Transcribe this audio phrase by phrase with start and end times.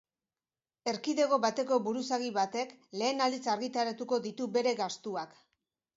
[0.93, 5.37] Erkidego bateko buruzagi batek lehen aldiz argitaratuko ditu bere gastuak.